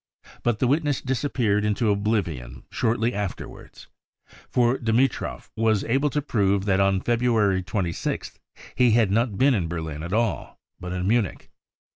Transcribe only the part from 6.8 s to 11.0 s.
February 26th he had not been in Berlin at all, but